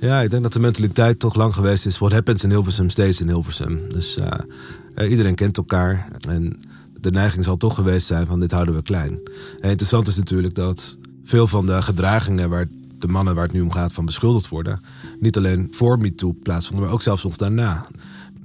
Ja, 0.00 0.20
ik 0.20 0.30
denk 0.30 0.42
dat 0.42 0.52
de 0.52 0.58
mentaliteit 0.58 1.18
toch 1.18 1.34
lang 1.34 1.54
geweest 1.54 1.86
is. 1.86 1.98
What 1.98 2.12
happens 2.12 2.44
in 2.44 2.50
Hilversum 2.50 2.90
stays 2.90 3.20
in 3.20 3.28
Hilversum. 3.28 3.80
Dus 3.92 4.18
uh, 4.18 5.10
iedereen 5.10 5.34
kent 5.34 5.56
elkaar. 5.56 6.08
En 6.28 6.56
de 7.00 7.10
neiging 7.10 7.44
zal 7.44 7.56
toch 7.56 7.74
geweest 7.74 8.06
zijn 8.06 8.26
van 8.26 8.40
dit 8.40 8.50
houden 8.50 8.74
we 8.74 8.82
klein. 8.82 9.20
En 9.60 9.70
interessant 9.70 10.08
is 10.08 10.16
natuurlijk 10.16 10.54
dat 10.54 10.98
veel 11.24 11.46
van 11.46 11.66
de 11.66 11.82
gedragingen 11.82 12.50
waar 12.50 12.68
de 12.98 13.08
mannen 13.08 13.34
waar 13.34 13.44
het 13.44 13.52
nu 13.52 13.60
om 13.60 13.72
gaat 13.72 13.92
van 13.92 14.04
beschuldigd 14.04 14.48
worden, 14.48 14.80
niet 15.20 15.36
alleen 15.36 15.68
voor 15.70 15.98
MeToo 15.98 16.36
plaatsvonden, 16.42 16.84
maar 16.84 16.94
ook 16.94 17.02
zelfs 17.02 17.24
nog 17.24 17.36
daarna. 17.36 17.86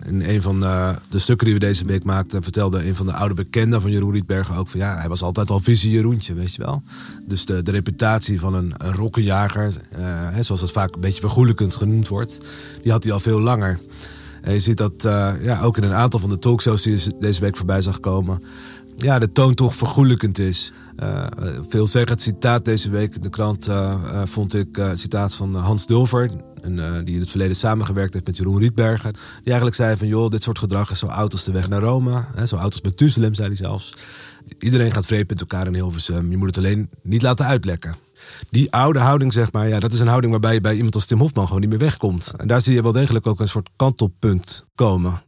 In 0.05 0.21
een 0.21 0.41
van 0.41 0.59
de, 0.59 0.95
de, 1.09 1.19
stukken 1.19 1.45
die 1.45 1.55
we 1.55 1.59
deze 1.59 1.85
week 1.85 2.03
maakten, 2.03 2.43
vertelde 2.43 2.87
een 2.87 2.95
van 2.95 3.05
de 3.05 3.13
oude 3.13 3.33
bekenden 3.33 3.81
van 3.81 3.91
Jeroen 3.91 4.11
Rietbergen 4.11 4.55
ook 4.55 4.67
van 4.67 4.79
ja, 4.79 4.97
hij 4.97 5.07
was 5.07 5.21
altijd 5.21 5.49
al 5.49 5.59
visie 5.59 5.91
Jeroentje, 5.91 6.33
weet 6.33 6.55
je 6.55 6.61
wel. 6.61 6.83
Dus 7.27 7.45
de, 7.45 7.61
de 7.61 7.71
reputatie 7.71 8.39
van 8.39 8.53
een, 8.53 8.73
rokkenjager, 8.77 9.73
uh, 9.99 10.27
zoals 10.39 10.61
dat 10.61 10.71
vaak 10.71 10.95
een 10.95 11.01
beetje 11.01 11.19
vergoelijkend 11.19 11.75
genoemd 11.75 12.07
wordt, 12.07 12.39
die 12.83 12.91
had 12.91 13.03
hij 13.03 13.13
al 13.13 13.19
veel 13.19 13.39
langer. 13.39 13.79
Je 14.43 14.59
ziet 14.59 14.77
dat 14.77 15.05
uh, 15.05 15.33
ja, 15.41 15.61
ook 15.61 15.77
in 15.77 15.83
een 15.83 15.93
aantal 15.93 16.19
van 16.19 16.29
de 16.29 16.39
talkshows 16.39 16.81
die 16.81 16.93
je 16.93 17.13
deze 17.19 17.41
week 17.41 17.57
voorbij 17.57 17.81
zag 17.81 17.99
komen. 17.99 18.43
Ja, 18.97 19.19
de 19.19 19.31
toon 19.31 19.53
toch 19.53 19.75
vergoelijkend 19.75 20.39
is. 20.39 20.71
Uh, 20.99 21.25
veel 21.69 21.87
zeggen 21.87 22.11
het 22.11 22.21
citaat 22.21 22.65
deze 22.65 22.89
week 22.89 23.15
in 23.15 23.21
de 23.21 23.29
krant 23.29 23.67
uh, 23.67 23.93
vond 24.25 24.53
ik 24.53 24.75
het 24.75 24.99
citaat 24.99 25.33
van 25.33 25.55
Hans 25.55 25.85
Dulver. 25.85 26.31
Die 27.03 27.15
in 27.15 27.19
het 27.19 27.29
verleden 27.29 27.55
samengewerkt 27.55 28.13
heeft 28.13 28.25
met 28.25 28.37
Jeroen 28.37 28.59
Rietbergen. 28.59 29.13
Die 29.13 29.43
eigenlijk 29.43 29.75
zei 29.75 29.97
van 29.97 30.07
joh, 30.07 30.29
dit 30.29 30.43
soort 30.43 30.59
gedrag 30.59 30.91
is 30.91 30.99
zo 30.99 31.05
oud 31.05 31.31
als 31.31 31.43
de 31.43 31.51
weg 31.51 31.69
naar 31.69 31.81
Rome. 31.81 32.25
Hè, 32.35 32.45
zo 32.45 32.55
oud 32.55 32.71
als 32.71 32.81
Methuselem, 32.81 33.33
zei 33.33 33.47
hij 33.47 33.57
zelfs. 33.57 33.93
Iedereen 34.59 34.91
gaat 34.91 35.05
vreemd 35.05 35.29
met 35.29 35.39
elkaar 35.39 35.67
in 35.67 35.73
Hilversum. 35.73 36.31
Je 36.31 36.37
moet 36.37 36.47
het 36.47 36.57
alleen 36.57 36.89
niet 37.03 37.21
laten 37.21 37.45
uitlekken 37.45 37.95
die 38.49 38.71
oude 38.71 38.99
houding, 38.99 39.33
zeg 39.33 39.51
maar, 39.51 39.67
ja, 39.67 39.79
dat 39.79 39.93
is 39.93 39.99
een 39.99 40.07
houding 40.07 40.31
waarbij 40.31 40.53
je 40.53 40.61
bij 40.61 40.75
iemand 40.75 40.95
als 40.95 41.05
Tim 41.05 41.19
Hofman 41.19 41.45
gewoon 41.45 41.61
niet 41.61 41.69
meer 41.69 41.79
wegkomt. 41.79 42.33
En 42.37 42.47
daar 42.47 42.61
zie 42.61 42.73
je 42.73 42.81
wel 42.81 42.91
degelijk 42.91 43.27
ook 43.27 43.39
een 43.39 43.47
soort 43.47 43.69
kantelpunt 43.75 44.65
komen. 44.75 45.21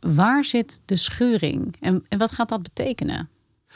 Waar 0.00 0.44
zit 0.44 0.82
de 0.84 0.96
schuring 0.96 1.76
en, 1.80 2.04
en 2.08 2.18
wat 2.18 2.32
gaat 2.32 2.48
dat 2.48 2.62
betekenen? 2.62 3.28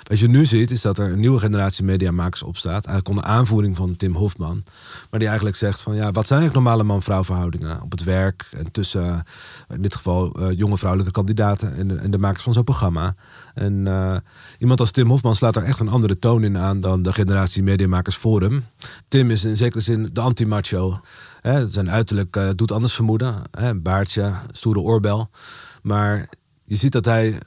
Wat 0.03 0.19
je 0.19 0.29
nu 0.29 0.45
ziet, 0.45 0.71
is 0.71 0.83
dat 0.83 0.99
er 0.99 1.13
een 1.13 1.21
nieuwe 1.21 1.39
generatie 1.39 1.85
mediamakers 1.85 2.43
opstaat. 2.43 2.87
Eigenlijk 2.87 3.09
onder 3.09 3.25
aanvoering 3.25 3.77
van 3.77 3.97
Tim 3.97 4.15
Hofman. 4.15 4.65
Maar 5.11 5.19
die 5.19 5.29
eigenlijk 5.29 5.57
zegt 5.57 5.81
van 5.81 5.95
ja, 5.95 6.13
wat 6.13 6.27
zijn 6.27 6.41
eigenlijk 6.41 6.55
normale 6.55 6.83
man-vrouw 6.83 7.25
verhoudingen 7.25 7.83
op 7.83 7.91
het 7.91 8.05
werk 8.05 8.47
en 8.51 8.71
tussen 8.71 9.25
in 9.69 9.83
dit 9.83 9.95
geval 9.95 10.41
uh, 10.41 10.59
jonge 10.59 10.79
vrouwelijke 10.79 11.13
kandidaten 11.13 11.75
en 11.75 11.89
de, 11.89 12.09
de, 12.09 12.19
makers 12.19 12.43
van 12.43 12.53
zo'n 12.53 12.65
programma. 12.65 13.15
En 13.55 13.87
uh, 13.87 14.17
iemand 14.59 14.81
als 14.81 14.91
Tim 14.91 15.09
Hofman 15.09 15.37
slaat 15.37 15.55
daar 15.55 15.65
echt 15.65 15.81
een 15.81 15.89
andere 15.89 16.19
toon 16.19 16.45
in 16.45 16.59
aan 16.59 16.81
dan 16.81 17.03
de 17.03 17.13
generatie 17.13 17.63
mediamakers 17.63 18.17
voor 18.17 18.41
hem. 18.41 18.65
Tim 19.09 19.31
is 19.31 19.45
in 19.45 19.57
zekere 19.57 19.81
zin 19.81 20.09
de 20.13 20.21
anti-macho. 20.21 21.01
Zijn 21.67 21.91
uiterlijk 21.91 22.53
doet 22.55 22.73
anders 22.73 22.95
vermoeden. 22.95 23.43
Hè, 23.51 23.75
baardje, 23.75 24.35
stoere 24.51 24.81
oorbel. 24.81 25.31
Maar 25.83 26.29
je 26.65 26.77
ziet 26.77 26.93
dat 26.93 27.05
hij 27.05 27.39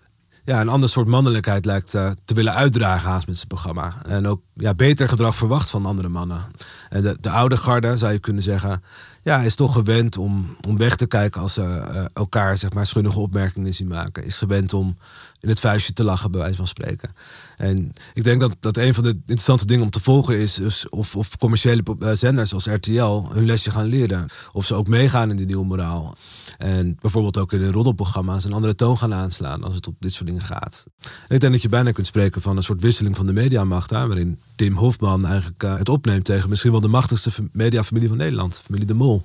ja, 0.46 0.62
een 0.62 0.70
ander 0.70 0.90
soort 0.90 1.08
mannelijkheid 1.08 1.66
lijkt 1.66 1.96
uh, 1.96 2.12
te 2.26 2.34
willen 2.34 2.54
uitdragen 2.54 3.10
haast 3.10 3.28
met 3.28 3.36
zijn 3.36 3.48
programma. 3.48 3.94
En 4.08 4.28
ook 4.28 4.42
ja, 4.54 4.74
beter 4.74 5.10
gedrag 5.10 5.36
verwacht 5.36 5.70
van 5.70 5.86
andere 5.86 6.10
mannen. 6.10 6.46
En 6.90 7.02
de, 7.02 7.18
de 7.20 7.30
oude 7.30 7.58
garde, 7.58 7.98
zou 7.98 8.12
je 8.12 8.20
kunnen 8.20 8.44
zeggen, 8.44 8.84
ja, 9.22 9.42
is 9.42 9.56
toch 9.56 9.74
gewend 9.74 10.18
om, 10.18 10.58
om 10.68 10.78
weg 10.78 10.96
te 10.96 11.06
kijken 11.06 11.42
als 11.42 11.54
ze 11.54 11.62
uh, 11.62 12.06
elkaar 12.14 12.58
zeg 12.58 12.74
maar, 12.74 12.86
schunnige 12.86 13.20
opmerkingen 13.20 13.74
zien 13.74 13.88
maken. 13.88 14.26
Is 14.26 14.38
gewend 14.38 14.74
om 14.74 14.96
in 15.40 15.50
het 15.50 15.60
vuistje 15.60 15.94
te 15.94 16.04
lachen, 16.04 16.32
bij 16.32 16.40
wijze 16.40 16.56
van 16.56 16.68
spreken. 16.68 17.16
En 17.58 17.94
ik 18.14 18.24
denk 18.24 18.42
dat, 18.42 18.56
dat 18.60 18.78
een 18.78 18.94
van 18.94 19.04
de 19.04 19.10
interessante 19.10 19.66
dingen 19.66 19.84
om 19.84 19.90
te 19.90 20.02
volgen 20.02 20.40
is, 20.40 20.60
is 20.60 20.90
of, 20.90 21.16
of 21.16 21.38
commerciële 21.38 21.84
eh, 22.00 22.12
zenders 22.14 22.54
als 22.54 22.66
RTL 22.66 23.24
hun 23.34 23.46
lesje 23.46 23.72
gaan 23.72 23.86
leren. 23.86 24.28
Of 24.52 24.66
ze 24.66 24.76
ook 24.76 24.88
meegaan 24.88 25.30
in 25.30 25.36
die 25.36 25.46
nieuwe 25.46 25.66
moraal. 25.66 26.16
En 26.58 26.98
bijvoorbeeld 27.02 27.38
ook 27.38 27.54
in 27.54 27.62
hun 27.62 27.72
roddelprogramma's 27.72 28.44
een 28.44 28.54
andere 28.54 28.76
toon 28.76 28.98
gaan 28.98 29.14
aanslaan 29.14 29.64
als 29.64 29.76
het 29.76 29.88
op 29.88 29.96
dit 30.00 30.14
soort 30.14 30.28
dingen 30.28 30.42
gaat. 30.42 30.86
Ik 31.28 31.40
denk 31.40 31.54
dat 31.54 31.62
je 31.62 31.70
bijna 31.70 31.92
kunt 31.92 32.08
spreken 32.08 32.42
van 32.42 32.58
een 32.58 32.64
soort 32.64 32.82
wisseling 32.82 33.16
van 33.16 33.26
de 33.26 33.34
mediamacht. 33.34 33.90
Hè, 33.90 34.08
waarin 34.08 34.40
Tim 34.56 34.76
Hofman 34.76 35.26
eigenlijk 35.26 35.64
uh, 35.64 35.78
het 35.78 35.90
opneemt 35.90 36.26
tegen 36.26 36.50
misschien 36.50 36.72
wel 36.72 36.82
de 36.82 36.88
machtigste 36.88 37.32
mediafamilie 37.52 38.08
van 38.08 38.18
Nederland, 38.18 38.62
familie 38.64 38.88
De 38.88 38.94
Mol. 38.94 39.22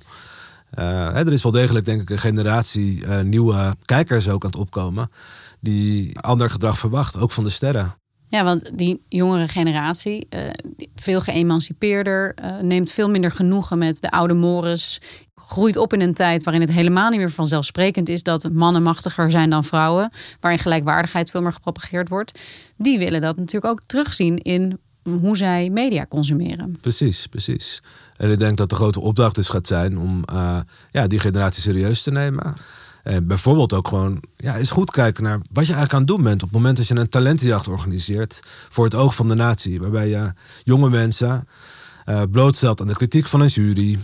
Hè, 0.69 1.25
er 1.25 1.33
is 1.33 1.43
wel 1.43 1.51
degelijk, 1.51 1.85
denk 1.85 2.01
ik, 2.01 2.09
een 2.09 2.19
generatie 2.19 3.05
uh, 3.05 3.21
nieuwe 3.21 3.75
kijkers 3.85 4.29
ook 4.29 4.43
aan 4.43 4.49
het 4.49 4.59
opkomen. 4.59 5.11
Die 5.59 6.19
ander 6.19 6.49
gedrag 6.49 6.79
verwacht, 6.79 7.17
ook 7.17 7.31
van 7.31 7.43
de 7.43 7.49
sterren. 7.49 8.00
Ja, 8.31 8.43
want 8.43 8.71
die 8.77 9.01
jongere 9.09 9.47
generatie, 9.47 10.27
uh, 10.29 10.39
veel 10.95 11.21
geëmancipeerder, 11.21 12.35
uh, 12.43 12.59
neemt 12.59 12.91
veel 12.91 13.09
minder 13.09 13.31
genoegen 13.31 13.77
met 13.77 14.01
de 14.01 14.11
oude 14.11 14.33
mores. 14.33 15.01
Groeit 15.35 15.77
op 15.77 15.93
in 15.93 16.01
een 16.01 16.13
tijd 16.13 16.43
waarin 16.43 16.61
het 16.61 16.71
helemaal 16.71 17.09
niet 17.09 17.19
meer 17.19 17.31
vanzelfsprekend 17.31 18.09
is 18.09 18.23
dat 18.23 18.49
mannen 18.51 18.83
machtiger 18.83 19.31
zijn 19.31 19.49
dan 19.49 19.63
vrouwen. 19.63 20.11
Waarin 20.39 20.59
gelijkwaardigheid 20.59 21.29
veel 21.29 21.41
meer 21.41 21.53
gepropageerd 21.53 22.09
wordt. 22.09 22.39
Die 22.77 22.97
willen 22.97 23.21
dat 23.21 23.37
natuurlijk 23.37 23.73
ook 23.73 23.81
terugzien 23.85 24.37
in 24.37 24.79
hoe 25.03 25.37
zij 25.37 25.69
media 25.69 26.05
consumeren. 26.05 26.77
Precies, 26.81 27.27
precies. 27.27 27.81
En 28.17 28.31
ik 28.31 28.39
denk 28.39 28.57
dat 28.57 28.69
de 28.69 28.75
grote 28.75 28.99
opdracht 28.99 29.35
dus 29.35 29.49
gaat 29.49 29.67
zijn 29.67 29.97
om 29.97 30.23
uh, 30.33 30.59
ja, 30.91 31.07
die 31.07 31.19
generatie 31.19 31.61
serieus 31.61 32.03
te 32.03 32.11
nemen. 32.11 32.55
En 33.03 33.27
bijvoorbeeld 33.27 33.73
ook 33.73 33.87
gewoon 33.87 34.23
ja, 34.37 34.57
eens 34.57 34.71
goed 34.71 34.91
kijken 34.91 35.23
naar 35.23 35.37
wat 35.37 35.67
je 35.67 35.73
eigenlijk 35.73 35.93
aan 35.93 35.99
het 35.99 36.07
doen 36.07 36.23
bent. 36.23 36.43
op 36.43 36.49
het 36.49 36.57
moment 36.57 36.77
dat 36.77 36.87
je 36.87 36.95
een 36.95 37.09
talentenjacht 37.09 37.67
organiseert 37.67 38.39
voor 38.69 38.83
het 38.83 38.95
oog 38.95 39.15
van 39.15 39.27
de 39.27 39.35
natie. 39.35 39.79
Waarbij 39.79 40.09
je 40.09 40.33
jonge 40.63 40.89
mensen 40.89 41.47
uh, 42.05 42.21
blootstelt 42.31 42.81
aan 42.81 42.87
de 42.87 42.93
kritiek 42.93 43.27
van 43.27 43.41
een 43.41 43.47
jury. 43.47 43.99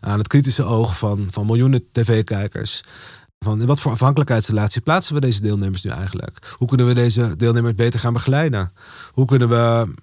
Aan 0.00 0.18
het 0.18 0.28
kritische 0.28 0.64
oog 0.64 0.98
van, 0.98 1.28
van 1.30 1.46
miljoenen 1.46 1.84
tv-kijkers. 1.92 2.82
Van 3.38 3.60
in 3.60 3.66
wat 3.66 3.80
voor 3.80 3.92
afhankelijkheidsrelatie 3.92 4.80
plaatsen 4.80 5.14
we 5.14 5.20
deze 5.20 5.40
deelnemers 5.40 5.82
nu 5.82 5.90
eigenlijk? 5.90 6.54
Hoe 6.56 6.68
kunnen 6.68 6.86
we 6.86 6.94
deze 6.94 7.36
deelnemers 7.36 7.74
beter 7.74 8.00
gaan 8.00 8.12
begeleiden? 8.12 8.72
Hoe 9.12 9.26
kunnen 9.26 9.48
we 9.48 9.94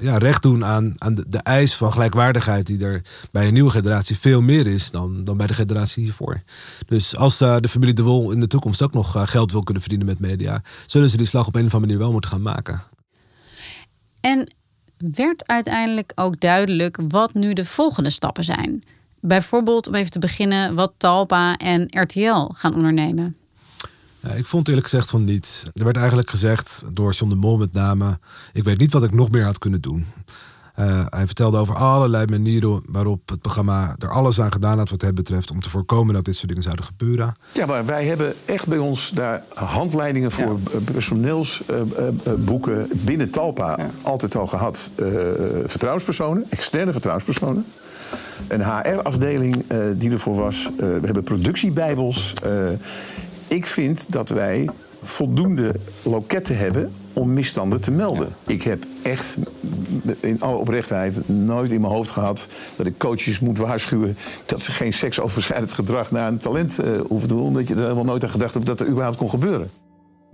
ja, 0.00 0.18
recht 0.18 0.42
doen 0.42 0.64
aan, 0.64 0.94
aan 0.98 1.14
de, 1.14 1.24
de, 1.28 1.38
eis 1.38 1.74
van 1.74 1.92
gelijkwaardigheid 1.92 2.66
die 2.66 2.84
er 2.84 3.02
bij 3.32 3.46
een 3.46 3.52
nieuwe 3.52 3.70
generatie 3.70 4.18
veel 4.18 4.42
meer 4.42 4.66
is 4.66 4.90
dan, 4.90 5.24
dan 5.24 5.36
bij 5.36 5.46
de 5.46 5.54
generatie 5.54 6.04
hiervoor. 6.04 6.42
Dus 6.86 7.16
als 7.16 7.42
uh, 7.42 7.56
de 7.60 7.68
familie 7.68 7.94
De 7.94 8.02
Wol 8.02 8.30
in 8.30 8.40
de 8.40 8.46
toekomst 8.46 8.82
ook 8.82 8.92
nog 8.92 9.16
uh, 9.16 9.22
geld 9.26 9.52
wil 9.52 9.62
kunnen 9.62 9.82
verdienen 9.82 10.08
met 10.08 10.20
media, 10.20 10.62
zullen 10.86 11.10
ze 11.10 11.16
die 11.16 11.26
slag 11.26 11.46
op 11.46 11.54
een 11.54 11.66
of 11.66 11.74
andere 11.74 11.86
manier 11.86 11.98
wel 11.98 12.12
moeten 12.12 12.30
gaan 12.30 12.42
maken. 12.42 12.82
En 14.20 14.48
werd 14.96 15.48
uiteindelijk 15.48 16.12
ook 16.14 16.40
duidelijk 16.40 16.98
wat 17.08 17.34
nu 17.34 17.52
de 17.52 17.64
volgende 17.64 18.10
stappen 18.10 18.44
zijn? 18.44 18.82
Bijvoorbeeld 19.20 19.88
om 19.88 19.94
even 19.94 20.10
te 20.10 20.18
beginnen 20.18 20.74
wat 20.74 20.92
Talpa 20.96 21.56
en 21.56 21.86
RTL 21.90 22.48
gaan 22.52 22.74
ondernemen. 22.74 23.36
Ja, 24.24 24.30
ik 24.30 24.46
vond 24.46 24.68
eerlijk 24.68 24.86
gezegd 24.86 25.10
van 25.10 25.24
niet. 25.24 25.70
Er 25.74 25.84
werd 25.84 25.96
eigenlijk 25.96 26.30
gezegd 26.30 26.84
door 26.92 27.12
John 27.12 27.30
de 27.30 27.36
Mol 27.36 27.56
met 27.56 27.72
name... 27.72 28.18
ik 28.52 28.64
weet 28.64 28.78
niet 28.78 28.92
wat 28.92 29.04
ik 29.04 29.12
nog 29.12 29.30
meer 29.30 29.44
had 29.44 29.58
kunnen 29.58 29.80
doen. 29.80 30.06
Uh, 30.78 31.06
hij 31.08 31.26
vertelde 31.26 31.58
over 31.58 31.74
allerlei 31.74 32.26
manieren 32.26 32.82
waarop 32.88 33.28
het 33.28 33.40
programma 33.40 33.96
er 33.98 34.10
alles 34.10 34.40
aan 34.40 34.52
gedaan 34.52 34.78
had 34.78 34.90
wat 34.90 35.00
het 35.00 35.14
betreft 35.14 35.50
om 35.50 35.60
te 35.60 35.70
voorkomen 35.70 36.14
dat 36.14 36.24
dit 36.24 36.36
soort 36.36 36.48
dingen 36.48 36.62
zouden 36.62 36.84
gebeuren. 36.84 37.36
Ja, 37.52 37.66
maar 37.66 37.86
wij 37.86 38.04
hebben 38.04 38.34
echt 38.44 38.66
bij 38.66 38.78
ons 38.78 39.10
daar 39.10 39.42
handleidingen 39.54 40.30
voor 40.30 40.60
ja. 40.72 40.78
personeelsboeken 40.92 42.78
uh, 42.78 42.78
uh, 42.78 43.04
binnen 43.04 43.30
Talpa 43.30 43.74
ja. 43.78 43.90
altijd 44.02 44.36
al 44.36 44.46
gehad. 44.46 44.90
vertrouwenspersonen, 45.66 46.44
externe 46.48 46.92
vertrouwenspersonen. 46.92 47.66
Een 48.48 48.64
HR-afdeling 48.64 49.64
die 49.94 50.10
ervoor 50.10 50.34
was. 50.36 50.70
we 50.76 51.00
hebben 51.02 51.24
productiebijbels 51.24 52.34
ik 53.48 53.66
vind 53.66 54.12
dat 54.12 54.28
wij 54.28 54.68
voldoende 55.02 55.74
loketten 56.02 56.56
hebben 56.56 56.92
om 57.12 57.32
misstanden 57.32 57.80
te 57.80 57.90
melden. 57.90 58.28
Ik 58.46 58.62
heb 58.62 58.84
echt 59.02 59.36
in 60.20 60.40
alle 60.40 60.56
oprechtheid 60.56 61.28
nooit 61.28 61.70
in 61.70 61.80
mijn 61.80 61.92
hoofd 61.92 62.10
gehad 62.10 62.48
dat 62.76 62.86
ik 62.86 62.98
coaches 62.98 63.40
moet 63.40 63.58
waarschuwen 63.58 64.16
dat 64.46 64.62
ze 64.62 64.72
geen 64.72 64.92
seksoverschrijdend 64.92 65.72
gedrag 65.72 66.10
naar 66.10 66.28
een 66.28 66.38
talent 66.38 66.80
uh, 66.80 67.00
hoeven 67.08 67.28
doen, 67.28 67.40
omdat 67.40 67.68
je 67.68 67.74
er 67.74 67.80
helemaal 67.80 68.04
nooit 68.04 68.24
aan 68.24 68.30
gedacht 68.30 68.54
hebt 68.54 68.66
dat 68.66 68.80
er 68.80 68.88
überhaupt 68.88 69.16
kon 69.16 69.30
gebeuren. 69.30 69.70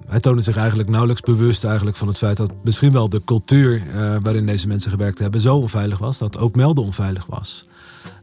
Hij 0.07 0.21
toonde 0.21 0.43
zich 0.43 0.57
eigenlijk 0.57 0.89
nauwelijks 0.89 1.21
bewust 1.21 1.65
eigenlijk 1.65 1.97
van 1.97 2.09
het 2.09 2.19
feit 2.19 2.37
dat 2.37 2.53
misschien 2.63 2.93
wel 2.93 3.09
de 3.09 3.25
cultuur 3.25 3.75
uh, 3.75 4.17
waarin 4.23 4.47
deze 4.47 4.69
mensen 4.69 4.91
gewerkt 4.91 5.19
hebben 5.19 5.41
zo 5.41 5.57
onveilig 5.57 5.99
was 5.99 6.19
dat 6.19 6.39
ook 6.39 6.57
melden 6.57 6.85
onveilig 6.85 7.27
was. 7.27 7.69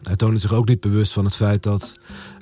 Hij 0.03 0.15
toonde 0.15 0.37
zich 0.37 0.53
ook 0.53 0.67
niet 0.67 0.79
bewust 0.79 1.13
van 1.13 1.25
het 1.25 1.35
feit 1.35 1.63
dat 1.63 1.95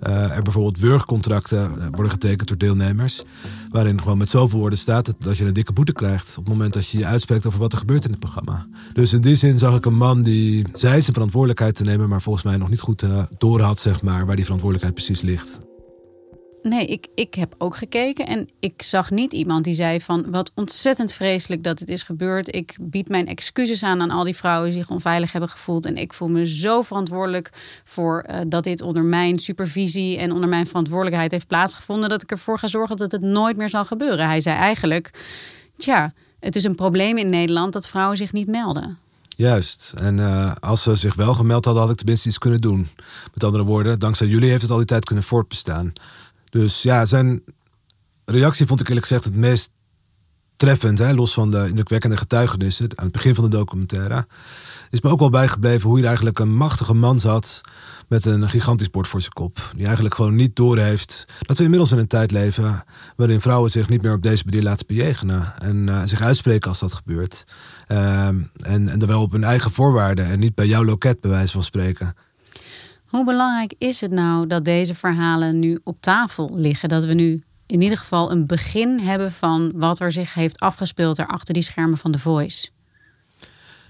uh, 0.07 0.35
er 0.35 0.41
bijvoorbeeld 0.41 0.79
wurgcontracten 0.79 1.89
worden 1.91 2.11
getekend 2.11 2.47
door 2.47 2.57
deelnemers. 2.57 3.23
Waarin 3.69 4.01
gewoon 4.01 4.17
met 4.17 4.29
zoveel 4.29 4.59
woorden 4.59 4.79
staat 4.79 5.13
dat 5.19 5.37
je 5.37 5.45
een 5.45 5.53
dikke 5.53 5.73
boete 5.73 5.93
krijgt. 5.93 6.37
op 6.37 6.43
het 6.43 6.53
moment 6.53 6.73
dat 6.73 6.89
je 6.89 6.97
je 6.97 7.05
uitspreekt 7.05 7.45
over 7.45 7.59
wat 7.59 7.73
er 7.73 7.79
gebeurt 7.79 8.05
in 8.05 8.11
het 8.11 8.19
programma. 8.19 8.67
Dus 8.93 9.13
in 9.13 9.21
die 9.21 9.35
zin 9.35 9.59
zag 9.59 9.75
ik 9.75 9.85
een 9.85 9.97
man 9.97 10.21
die 10.21 10.65
zei 10.73 11.01
zijn 11.01 11.13
verantwoordelijkheid 11.13 11.75
te 11.75 11.83
nemen. 11.83 12.09
maar 12.09 12.21
volgens 12.21 12.43
mij 12.43 12.57
nog 12.57 12.69
niet 12.69 12.79
goed 12.79 13.01
uh, 13.01 13.23
door 13.37 13.61
had, 13.61 13.79
zeg 13.79 14.01
maar, 14.01 14.25
waar 14.25 14.35
die 14.35 14.45
verantwoordelijkheid 14.45 15.05
precies 15.05 15.21
ligt. 15.21 15.59
Nee, 16.69 16.85
ik, 16.85 17.07
ik 17.15 17.33
heb 17.33 17.55
ook 17.57 17.75
gekeken 17.75 18.25
en 18.25 18.47
ik 18.59 18.81
zag 18.81 19.11
niet 19.11 19.33
iemand 19.33 19.63
die 19.63 19.73
zei 19.73 20.01
van 20.01 20.31
wat 20.31 20.51
ontzettend 20.55 21.13
vreselijk 21.13 21.63
dat 21.63 21.77
dit 21.77 21.89
is 21.89 22.03
gebeurd. 22.03 22.55
Ik 22.55 22.77
bied 22.81 23.09
mijn 23.09 23.27
excuses 23.27 23.83
aan 23.83 24.01
aan 24.01 24.11
al 24.11 24.23
die 24.23 24.35
vrouwen 24.35 24.69
die 24.69 24.79
zich 24.79 24.89
onveilig 24.89 25.31
hebben 25.31 25.49
gevoeld. 25.49 25.85
En 25.85 25.97
ik 25.97 26.13
voel 26.13 26.27
me 26.27 26.47
zo 26.47 26.81
verantwoordelijk 26.81 27.49
voor 27.83 28.25
uh, 28.29 28.37
dat 28.47 28.63
dit 28.63 28.81
onder 28.81 29.03
mijn 29.03 29.39
supervisie 29.39 30.17
en 30.17 30.31
onder 30.31 30.49
mijn 30.49 30.67
verantwoordelijkheid 30.67 31.31
heeft 31.31 31.47
plaatsgevonden. 31.47 32.09
Dat 32.09 32.23
ik 32.23 32.31
ervoor 32.31 32.59
ga 32.59 32.67
zorgen 32.67 32.97
dat 32.97 33.11
het 33.11 33.21
nooit 33.21 33.57
meer 33.57 33.69
zal 33.69 33.85
gebeuren. 33.85 34.27
Hij 34.27 34.39
zei 34.39 34.57
eigenlijk, 34.57 35.11
tja, 35.77 36.13
het 36.39 36.55
is 36.55 36.63
een 36.63 36.75
probleem 36.75 37.17
in 37.17 37.29
Nederland 37.29 37.73
dat 37.73 37.87
vrouwen 37.87 38.17
zich 38.17 38.33
niet 38.33 38.47
melden. 38.47 38.97
Juist. 39.35 39.93
En 39.97 40.17
uh, 40.17 40.55
als 40.59 40.83
ze 40.83 40.95
zich 40.95 41.15
wel 41.15 41.33
gemeld 41.33 41.65
hadden, 41.65 41.83
had 41.83 41.91
ik 41.91 41.97
tenminste 41.97 42.27
iets 42.27 42.37
kunnen 42.37 42.61
doen. 42.61 42.87
Met 43.33 43.43
andere 43.43 43.63
woorden, 43.63 43.99
dankzij 43.99 44.27
jullie 44.27 44.49
heeft 44.49 44.61
het 44.61 44.71
al 44.71 44.77
die 44.77 44.85
tijd 44.85 45.05
kunnen 45.05 45.23
voortbestaan. 45.23 45.93
Dus 46.55 46.81
ja, 46.81 47.05
zijn 47.05 47.43
reactie 48.25 48.67
vond 48.67 48.79
ik 48.79 48.87
eerlijk 48.87 49.05
gezegd 49.05 49.23
het 49.25 49.35
meest 49.35 49.71
treffend. 50.55 50.97
Hè? 50.97 51.13
Los 51.13 51.33
van 51.33 51.51
de 51.51 51.65
indrukwekkende 51.67 52.17
getuigenissen 52.17 52.89
aan 52.95 53.03
het 53.03 53.13
begin 53.13 53.35
van 53.35 53.43
de 53.43 53.57
documentaire. 53.57 54.27
Is 54.89 55.01
me 55.01 55.09
ook 55.09 55.19
wel 55.19 55.29
bijgebleven 55.29 55.87
hoe 55.87 55.97
hij 55.97 56.07
eigenlijk 56.07 56.39
een 56.39 56.55
machtige 56.55 56.93
man 56.93 57.19
zat. 57.19 57.61
Met 58.07 58.25
een 58.25 58.49
gigantisch 58.49 58.89
bord 58.89 59.07
voor 59.07 59.21
zijn 59.21 59.33
kop. 59.33 59.71
Die 59.73 59.85
eigenlijk 59.85 60.15
gewoon 60.15 60.35
niet 60.35 60.55
doorheeft 60.55 61.25
dat 61.39 61.57
we 61.57 61.63
inmiddels 61.63 61.91
in 61.91 61.97
een 61.97 62.07
tijd 62.07 62.31
leven. 62.31 62.83
waarin 63.15 63.41
vrouwen 63.41 63.71
zich 63.71 63.89
niet 63.89 64.01
meer 64.01 64.13
op 64.13 64.23
deze 64.23 64.43
manier 64.45 64.63
laten 64.63 64.87
bejegenen. 64.87 65.53
En 65.57 65.87
uh, 65.87 66.01
zich 66.05 66.21
uitspreken 66.21 66.69
als 66.69 66.79
dat 66.79 66.93
gebeurt. 66.93 67.43
Uh, 67.87 68.27
en, 68.27 68.49
en 68.61 68.99
dan 68.99 69.07
wel 69.07 69.21
op 69.21 69.31
hun 69.31 69.43
eigen 69.43 69.71
voorwaarden. 69.71 70.25
En 70.25 70.39
niet 70.39 70.55
bij 70.55 70.67
jouw 70.67 70.83
loket, 70.83 71.21
bij 71.21 71.31
wijze 71.31 71.51
van 71.51 71.63
spreken. 71.63 72.15
Hoe 73.15 73.25
belangrijk 73.25 73.73
is 73.77 74.01
het 74.01 74.11
nou 74.11 74.47
dat 74.47 74.65
deze 74.65 74.95
verhalen 74.95 75.59
nu 75.59 75.79
op 75.83 75.97
tafel 75.99 76.51
liggen? 76.53 76.89
Dat 76.89 77.05
we 77.05 77.13
nu 77.13 77.43
in 77.65 77.81
ieder 77.81 77.97
geval 77.97 78.31
een 78.31 78.45
begin 78.45 78.99
hebben 78.99 79.31
van 79.31 79.71
wat 79.75 79.99
er 79.99 80.11
zich 80.11 80.33
heeft 80.33 80.59
afgespeeld 80.59 81.17
er 81.17 81.27
achter 81.27 81.53
die 81.53 81.63
schermen 81.63 81.97
van 81.97 82.11
The 82.11 82.19
Voice. 82.19 82.69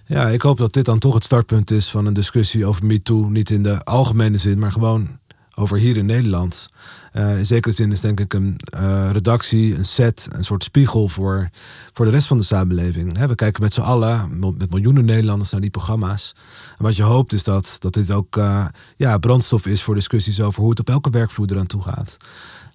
Ja, 0.05 0.27
ik 0.27 0.41
hoop 0.41 0.57
dat 0.57 0.73
dit 0.73 0.85
dan 0.85 0.99
toch 0.99 1.13
het 1.13 1.23
startpunt 1.23 1.71
is 1.71 1.89
van 1.89 2.05
een 2.05 2.13
discussie 2.13 2.65
over 2.65 2.85
MeToo. 2.85 3.29
Niet 3.29 3.49
in 3.49 3.63
de 3.63 3.83
algemene 3.83 4.37
zin, 4.37 4.59
maar 4.59 4.71
gewoon 4.71 5.19
over 5.55 5.77
hier 5.77 5.97
in 5.97 6.05
Nederland. 6.05 6.67
Uh, 7.13 7.37
in 7.37 7.45
zekere 7.45 7.73
zin 7.73 7.91
is 7.91 8.01
denk 8.01 8.19
ik 8.19 8.33
een 8.33 8.59
uh, 8.77 9.09
redactie, 9.11 9.75
een 9.75 9.85
set, 9.85 10.27
een 10.31 10.43
soort 10.43 10.63
spiegel 10.63 11.07
voor, 11.07 11.49
voor 11.93 12.05
de 12.05 12.11
rest 12.11 12.27
van 12.27 12.37
de 12.37 12.43
samenleving. 12.43 13.25
we 13.27 13.35
kijken 13.35 13.61
met 13.61 13.73
z'n 13.73 13.81
allen, 13.81 14.39
met 14.57 14.69
miljoenen 14.69 15.05
Nederlanders, 15.05 15.51
naar 15.51 15.61
die 15.61 15.69
programma's. 15.69 16.35
En 16.77 16.83
wat 16.83 16.95
je 16.95 17.03
hoopt 17.03 17.33
is 17.33 17.43
dat, 17.43 17.75
dat 17.79 17.93
dit 17.93 18.11
ook 18.11 18.37
uh, 18.37 18.65
ja, 18.95 19.17
brandstof 19.17 19.65
is 19.65 19.83
voor 19.83 19.95
discussies 19.95 20.41
over 20.41 20.61
hoe 20.61 20.69
het 20.69 20.79
op 20.79 20.89
elke 20.89 21.09
werkvloer 21.09 21.51
eraan 21.51 21.65
toe 21.65 21.81
gaat. 21.81 22.17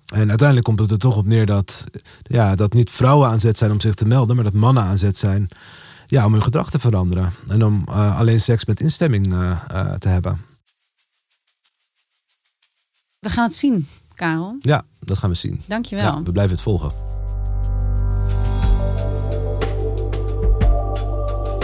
En 0.07 0.29
uiteindelijk 0.29 0.67
komt 0.67 0.81
het 0.81 0.91
er 0.91 0.99
toch 0.99 1.17
op 1.17 1.27
neer 1.27 1.47
dat, 1.47 1.85
ja, 2.23 2.55
dat 2.55 2.73
niet 2.73 2.91
vrouwen 2.91 3.29
aan 3.29 3.41
zet 3.41 3.59
zijn 3.59 3.71
om 3.71 3.81
zich 3.81 3.95
te 3.95 4.07
melden, 4.07 4.35
maar 4.35 4.45
dat 4.45 4.53
mannen 4.53 4.83
aan 4.83 4.99
zet 4.99 5.19
zijn 5.19 5.49
ja, 6.07 6.25
om 6.27 6.33
hun 6.33 6.43
gedrag 6.43 6.71
te 6.71 6.79
veranderen. 6.79 7.33
En 7.47 7.65
om 7.65 7.85
alleen 7.89 8.41
seks 8.41 8.65
met 8.65 8.81
instemming 8.81 9.35
te 9.99 10.09
hebben. 10.09 10.50
We 13.21 13.31
gaan 13.31 13.45
het 13.45 13.55
zien, 13.55 13.89
Karel. 14.15 14.57
Ja, 14.59 14.85
dat 15.01 15.19
gaan 15.19 15.31
we 15.31 15.37
zien. 15.37 15.61
Dankjewel. 15.69 16.05
Ja, 16.05 16.23
we 16.23 16.33
blijven 16.33 16.55
het 16.55 16.63
volgen. 16.63 16.93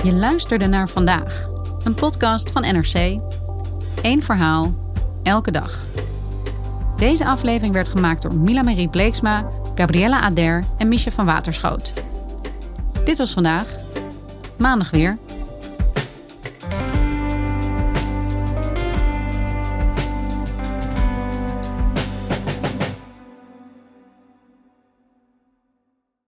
Je 0.05 0.13
luisterde 0.13 0.67
naar 0.67 0.89
vandaag, 0.89 1.49
een 1.85 1.95
podcast 1.95 2.51
van 2.51 2.63
NRC. 2.63 3.21
Eén 4.03 4.23
verhaal, 4.23 4.75
elke 5.23 5.51
dag. 5.51 5.85
Deze 6.97 7.27
aflevering 7.27 7.73
werd 7.75 7.89
gemaakt 7.89 8.23
door 8.23 8.35
Mila 8.35 8.63
Marie 8.63 8.89
Bleeksma, 8.89 9.51
Gabriella 9.75 10.21
Ader 10.21 10.65
en 10.79 10.89
Micha 10.89 11.11
van 11.11 11.25
Waterschoot. 11.25 11.93
Dit 13.05 13.19
was 13.19 13.33
vandaag. 13.33 13.67
Maandag 14.59 14.91
weer. 14.91 15.19